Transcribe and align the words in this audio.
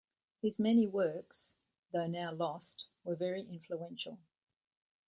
His 0.41 0.59
many 0.59 0.87
works, 0.87 1.53
though 1.93 2.07
now 2.07 2.33
lost, 2.33 2.87
were 3.03 3.13
very 3.15 3.43
influential. 3.43 4.17